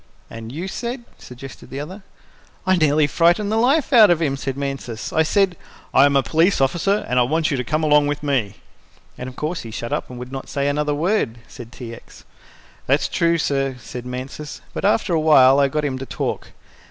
"And 0.31 0.51
you 0.51 0.67
said," 0.67 1.03
suggested 1.19 1.69
the 1.69 1.79
other. 1.79 2.01
"I 2.65 2.75
nearly 2.75 3.05
frightened 3.05 3.51
his 3.51 3.61
life 3.61 3.93
out 3.93 4.09
of 4.09 4.19
him," 4.19 4.35
said 4.35 4.57
Mansus. 4.57 5.13
"I 5.13 5.21
said, 5.21 5.55
'I 5.93 6.05
am 6.07 6.15
a 6.15 6.23
police 6.23 6.59
officer 6.59 7.05
and 7.07 7.19
I 7.19 7.21
want 7.21 7.51
you 7.51 7.57
to 7.57 7.63
come 7.63 7.83
along 7.83 8.07
with 8.07 8.23
me.'" 8.23 8.55
"And 9.15 9.29
of 9.29 9.35
course 9.35 9.61
he 9.61 9.69
shut 9.69 9.93
up 9.93 10.09
and 10.09 10.17
would 10.17 10.31
not 10.31 10.49
say 10.49 10.67
another 10.67 10.95
word," 10.95 11.37
said 11.47 11.71
T. 11.71 11.93
X. 11.93 12.25
"That's 12.87 13.07
true, 13.07 13.37
sir," 13.37 13.75
said 13.79 14.07
Mansus, 14.07 14.61
"but 14.73 14.85
after 14.85 15.13
awhile 15.13 15.59
I 15.59 15.67
got 15.67 15.85
him 15.85 15.99
to 15.99 16.05
talk. 16.07 16.47